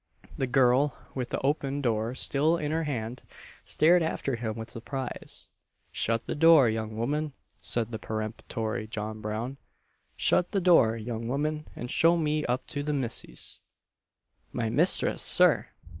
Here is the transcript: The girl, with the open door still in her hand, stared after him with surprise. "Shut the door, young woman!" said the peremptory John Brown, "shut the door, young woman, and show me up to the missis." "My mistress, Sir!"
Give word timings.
The 0.35 0.47
girl, 0.47 0.97
with 1.13 1.29
the 1.29 1.39
open 1.41 1.79
door 1.79 2.15
still 2.15 2.57
in 2.57 2.71
her 2.71 2.85
hand, 2.85 3.21
stared 3.63 4.01
after 4.01 4.35
him 4.35 4.55
with 4.55 4.71
surprise. 4.71 5.47
"Shut 5.91 6.25
the 6.25 6.33
door, 6.33 6.67
young 6.67 6.97
woman!" 6.97 7.33
said 7.61 7.91
the 7.91 7.99
peremptory 7.99 8.87
John 8.87 9.21
Brown, 9.21 9.57
"shut 10.17 10.53
the 10.53 10.59
door, 10.59 10.97
young 10.97 11.27
woman, 11.27 11.67
and 11.75 11.91
show 11.91 12.17
me 12.17 12.43
up 12.45 12.65
to 12.69 12.81
the 12.81 12.93
missis." 12.93 13.61
"My 14.51 14.71
mistress, 14.71 15.21
Sir!" 15.21 15.67